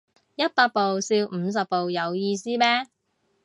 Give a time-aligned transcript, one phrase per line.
[0.33, 2.87] 一百步笑五十步有意思咩